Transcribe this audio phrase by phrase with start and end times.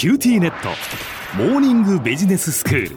[0.00, 0.70] QTnet。
[1.36, 2.96] モーニングビジネススクール。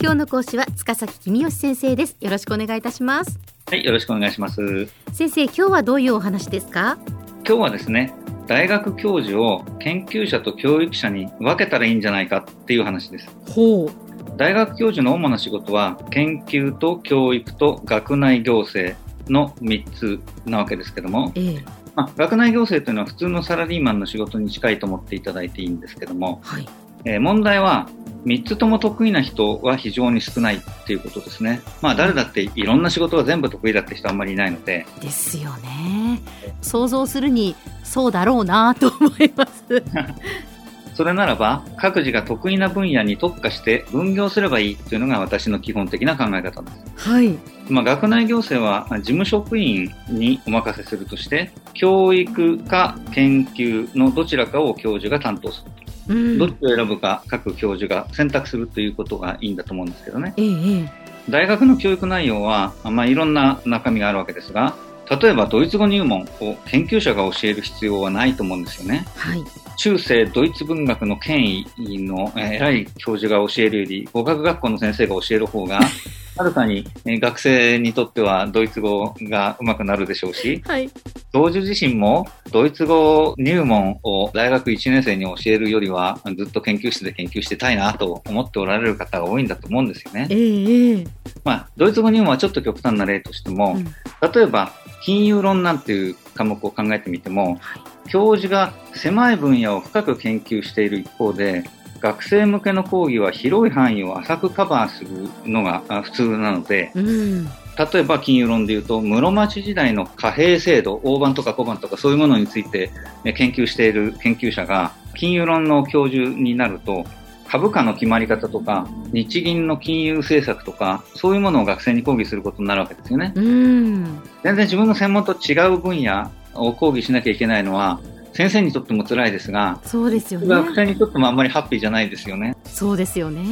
[0.00, 2.16] 今日の講師は塚崎公義先生です。
[2.20, 3.38] よろしくお願いいたします。
[3.70, 4.88] はい、よろしくお願いします。
[5.12, 6.98] 先生今日はどういうお話ですか？
[7.46, 8.12] 今日はですね、
[8.48, 13.28] 大学教授を研究者と教育者に分けたらいいんじゃないかっていう話です。
[13.48, 13.90] ほう。
[14.36, 18.96] 大学教授の主な仕事は、研究と教育と学内行政
[19.28, 21.64] の3つなわけですけども、ええ
[21.94, 26.68] まあ、学内行政というのは普通のサラリーマンの仕事に近いと思っていただいていいんですけども、はい。
[27.04, 27.88] えー問題は
[28.24, 31.60] 3つとも得意な人は非常に少ないっていうことですね。
[31.80, 36.20] まあ誰だっていろんな仕事が全部得意だって人はあんまりいないので、ですよね。
[36.60, 39.82] 想像するにそうだろうなと思います
[40.94, 47.08] それならば、各自が得意な分野に特化して分業すればいいというのが私の基本的な考え方です。
[47.08, 47.38] はい
[47.68, 55.70] まあ、学内行政は事務職員にお任せするとして、教育か研究のどちらかを教授が担当する。
[56.08, 60.34] うんどっちを選ぶか各教授が選択するということがいいんだと思うんですけどね。
[60.36, 64.74] えええ大学の教育内容は、まあ、いろんな中身があるわけですが、
[65.10, 69.04] 例えばドイツ語入門を研究者が教える必要はないと思うんですよね。
[69.16, 69.44] えはい
[69.76, 75.80] 中世ドイツ文学の権威のえー偉い教授が教えるより、語学学校の先生が教える方が、
[76.36, 80.90] はるかにえー学生にとってはドイツ語が上手くなるでしょうし、はい
[81.32, 90.26] 教授自身もドイツ語入門を大学1年生に教えるよりは、ずっと研究室で研究してたいなと思っておられる方が多いんだと思うんですよね。
[90.28, 91.06] ええええ
[91.42, 93.86] まあ、ドイツ語入門はちょっと極端な例としても、うん
[94.32, 94.72] 例えば、
[95.02, 98.10] 金融論なんていう科目を考えてみても、はい。
[98.10, 101.64] 教授が狭い分野を深く研究している一方で、
[102.00, 107.44] 学生向けの講義は広い範囲を浅くカバーするのがあ普通なので、うん。
[107.44, 112.90] 例えば金融論でいうと、室町時代の貨幣制度、大判とか小判とかそういうものについて
[113.24, 117.04] ね研究している研究者が、金融論の教授になると、
[117.52, 123.34] 株価の決まり方とか、日銀の金融政策とか、そういうものを学生に講義することになるわけですよね。
[123.36, 124.04] うん
[124.42, 128.00] 全然自分の専門と違う分野を講義しなきゃいけないのは、
[128.32, 132.56] 先生にとっても辛いですが、そうですよ学生ねにとってもあんまりハッピーじゃないですよね。
[132.64, 133.42] そうですよね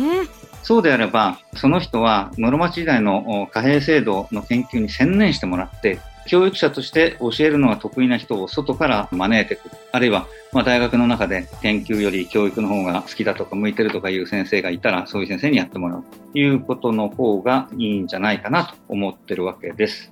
[0.63, 9.77] そうであれば、その人は室町時代のお貨幣制度の研究に専念してもらって、教育者として教えるのが得意な人を外から招いてくる。
[9.93, 20.11] あるいは、まあ、大学の中で研究より教育の方が好きだとか向いてるとかいう先生がいたら、そういう先生にやってもらうということの方がいいんじゃないかなと思ってるわけです。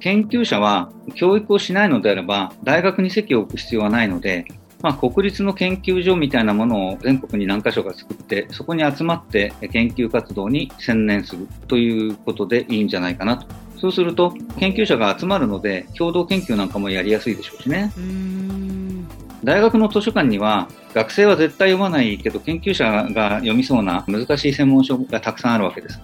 [0.00, 4.46] 研究者は教育をしないのであれば、大学に席を置く必要はないので、
[4.80, 13.46] まあ、国立の研究所みたいなものを全国に何箇所か作って、そこに集まって研究活動に専念するということでいいんじゃないかなと。
[13.80, 17.92] そうすると、研究者が集まるので、共同研究なんかもやりやすいでしょうしね。
[17.96, 19.08] うん
[19.44, 26.00] 大学の図書館には、学生は絶対読まないけど、研究者が読みそうな難しい専門書がたくさんあるわけです。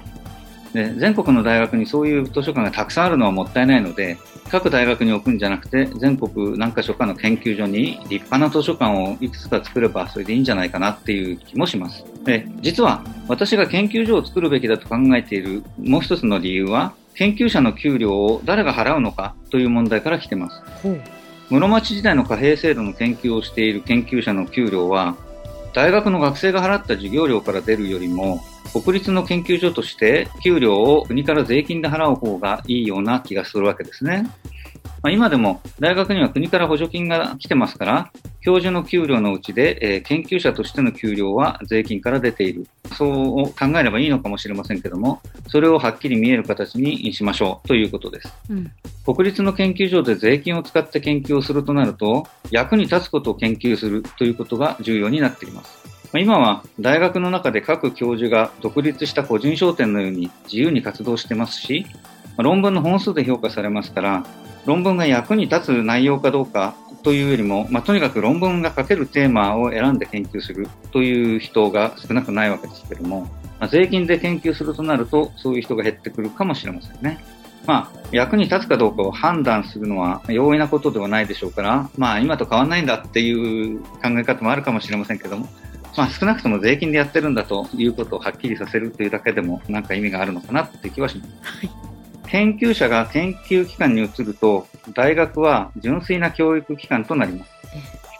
[0.72, 4.18] で全国の大学にそういう図書館がたくさんあるのはもったいないので、
[4.50, 12.04] 各大学に置くんじゃなくて、全国何か所かの研究所に立派な図書館をいくつか作ればそれでいいんじゃないかなっていう気もします。
[12.24, 20.62] で実は私が研究所を作るべきだと考えているもう一つの理由は、研究者の給料を誰が払うのかという問題から来てます。
[21.50, 25.16] 室町時代の貨幣制度の研究をしている研究者の給料は、
[25.74, 28.40] 大学の学生が払った授業料から出るよりも、
[28.72, 34.28] 国立の研究所として給料を国から税金で払う方がいいような気がするわけですね。
[35.02, 38.10] まあ、今でも大学には国から補助金が来てますから、
[38.44, 42.66] 教授の給料のうちで、えー研究者としての給料は税金から出ている。
[42.94, 48.32] そう考えればいいのかもしれませんけども、それをはっきり見える形にしましょうということです。
[48.50, 48.70] うん
[49.06, 55.78] 国立の研究所で税金を使って研究をするとなると、役に立つことを研究するということが重要になっています。
[56.12, 61.86] まあ今は大学の中で各教授が独立した個人商店のように自由に活動してますし、
[62.36, 64.26] まあ論文の本数で評価されますから、
[64.66, 73.28] 論文が役に立つ内容かどうかというよりも、まあ、とにかく論文が書けるテーマを選んで研究するという人が少なくないわけですけども、
[73.60, 77.22] まあ、税金で研究するとなると、そういう人が減ってくるかもしれませんね。
[77.66, 85.46] まあ、役に立つかどうかを判断するのは容易なことではないでしょうから、まあ、今と変わらないんだっていう考え方もあるかもしれませんけども、
[85.96, 91.30] まあ、少なくとも税金でやってるんだということをはっきりさせるというだけでも、なんか意味があるのかなっていう気はします。
[91.42, 91.93] はい
[92.28, 97.54] 研究者が研究機関に移ると、大学は純粋な教育機関となります。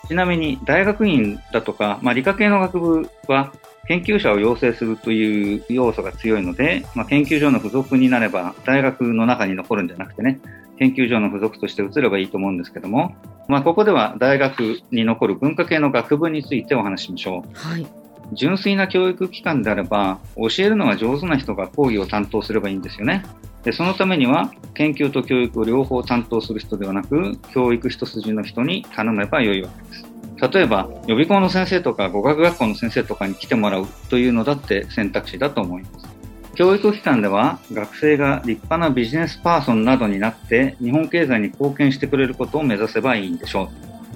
[0.09, 3.53] ちなみに、大学院だとか、まあ、理科系の学部は、
[3.87, 10.41] 研究者を養成するという要素が強いので、まあ、研究所の付属になれば、大学の中に残るんじゃなくてね、
[10.79, 13.15] 研究所の付属として移ればいいと思うんですけども、
[13.49, 17.49] まあ、ここでは大学に残る文化系の学部についてお話ししましょう。
[17.55, 17.87] はい。
[18.33, 23.23] 純粋な教育機関であれば、教えるのが上手な人が講義を担当すればいいんですよね。
[23.65, 30.15] でそのためには、研究と教育を両方担当する人ではなく、教育一筋の人に頼めばよいわけです。
[30.53, 36.15] 例えば、予備校の先生とか語学学校の先生とかに来てもらうというのだって選択肢だと思います。
[36.55, 43.71] 教育機関では学生が立派なビジネスパーソンなどになって日本経済に貢献してくれることを目指せばいいんでしょ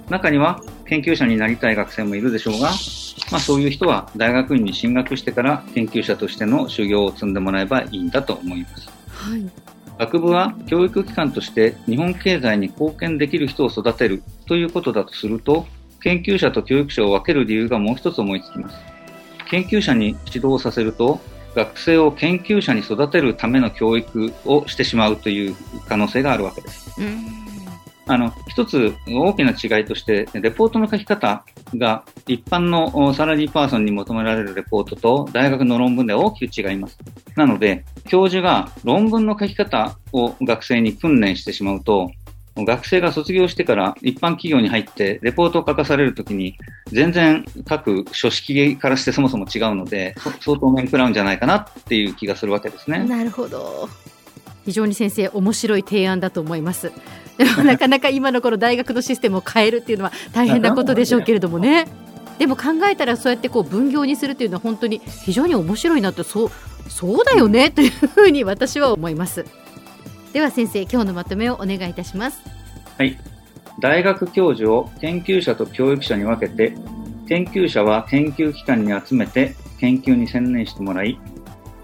[0.09, 0.11] う。
[0.11, 2.71] 中には研究者になりたい学生もいるでしょうが、
[3.31, 8.98] まあ、そういう人は大学院に進学してから研究者としての修行を積んでもらえばいいんだと思います。
[9.19, 9.51] はい。
[9.99, 15.67] 学部は教育機関として日本経済に貢献できる人を育てるということだとすると、
[16.01, 18.77] 研究者と教育者を分ける理由がもう一つ思いつきます。
[19.51, 21.21] 研究者に指導させると、
[21.57, 25.57] 学生を研究者に育てるための教育をしてしまうという
[25.89, 26.95] 可能性があるわけです。
[27.01, 27.48] うん。
[28.09, 31.45] あの、一つ大きな違いとして、レポートの書き方
[31.77, 36.99] が一般のサラリーパーソンに求められるレポートと大学の論文で大きく違います。
[37.37, 42.11] なので、教授が論文の書き方を学生に訓練してしまうと、
[42.65, 53.05] 学生が卒業してから一般企業に入ってレポートを書かされるときに全然各書式からしてそもそも違うので相当面食らうんじゃないかなっていう気がするわけですね。
[53.05, 53.89] なるほど。
[54.65, 56.93] 非常に先生面白い提案だと思います。
[57.65, 61.87] なかなか今のこの大学のシステムを変えるっていうのは大変なことでしょうけれどもね。
[62.39, 66.51] でも考えたらそうやってこう分業にするっていうのは本当に非常に面白いなってそう
[66.89, 69.45] そうだよねというふうに私は思います。
[70.33, 72.41] では先生今日のまとめをお願いいたします。
[72.97, 73.19] はい。
[73.81, 76.75] 大学教授を研究者と教育者に分けて、
[77.29, 81.19] 研究者は研究機関に集めて研究に専念してもらい、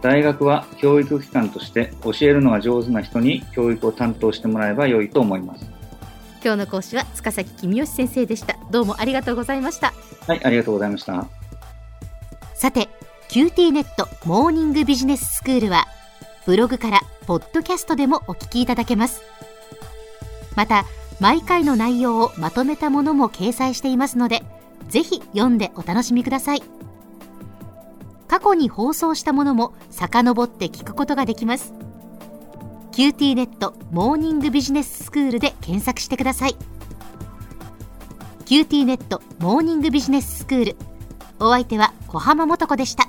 [0.05, 5.65] 大学は教育機関として教えるのが上手な人に教育を担当してもらえば良いと思います。
[6.45, 8.59] 今日の講師は塚崎君吉先生でした。
[8.71, 9.95] どうもありがとうございました。
[10.27, 11.27] はい、ありがとうございました。
[12.55, 12.91] さて
[13.31, 15.87] QT ネットモーニングビジネススクールは
[16.45, 19.23] ブログからポッドキャストでもお聞きいただけます
[20.55, 20.85] また
[21.19, 24.43] 毎回の内容をまとめたものも掲載していますので
[24.89, 26.63] ぜひ読んでお楽しみください
[28.29, 31.75] 過去に放送したものも遡って聞くことができます。
[32.93, 36.57] QT ネットモーニングビジネススクールで検索してください。
[38.47, 40.77] QT ネットモーニングビジネススクール。
[41.41, 43.09] お相手は小浜もとこでした。